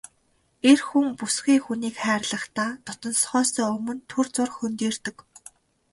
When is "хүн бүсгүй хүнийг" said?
0.87-1.95